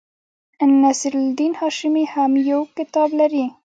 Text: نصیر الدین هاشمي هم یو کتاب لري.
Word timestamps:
نصیر 0.83 1.13
الدین 1.23 1.53
هاشمي 1.61 2.05
هم 2.13 2.31
یو 2.49 2.59
کتاب 2.77 3.09
لري. 3.19 3.45